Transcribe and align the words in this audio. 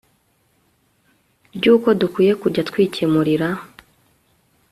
ry'uko 1.55 1.87
dukwiye 2.01 2.33
kujya 2.41 2.61
twikemurira 2.69 3.47